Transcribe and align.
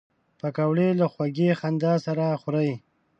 پکورې 0.39 0.87
له 0.99 1.05
خوږې 1.13 1.49
خندا 1.59 1.93
سره 2.05 2.25
خوري 2.41 2.71